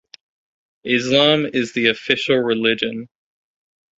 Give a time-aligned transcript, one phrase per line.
[0.83, 3.07] Islam is the official religion.